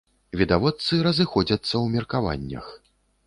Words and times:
Відавочцы 0.39 0.95
разыходзяцца 1.07 1.71
ў 1.83 1.99
меркаваннях. 1.99 2.73